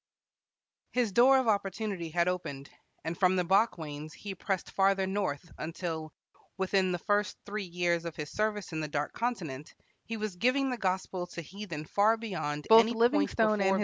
His 0.93 1.11
door 1.11 1.37
of 1.37 1.47
opportunity 1.47 2.09
had 2.09 2.27
opened, 2.27 2.71
and 3.03 3.15
from 3.15 3.35
the 3.35 3.43
Bakwains 3.45 4.13
he 4.13 4.33
pressed 4.33 4.71
farther 4.71 5.05
north, 5.05 5.51
until, 5.59 6.11
within 6.57 6.91
the 6.91 6.97
first 6.97 7.37
three 7.45 7.65
years 7.65 8.03
of 8.05 8.15
his 8.15 8.31
service 8.31 8.71
in 8.71 8.79
the 8.79 8.87
Dark 8.87 9.13
Continent, 9.13 9.75
he 10.05 10.17
was 10.17 10.35
giving 10.37 10.71
the 10.71 10.77
gospel 10.77 11.27
to 11.27 11.43
heathen 11.43 11.85
far 11.85 12.17
beyond 12.17 12.65
any 12.71 12.93
point 12.95 13.11
before 13.11 13.19
visited 13.27 13.35
by 13.37 13.45
white 13.45 13.59
men. 13.73 13.79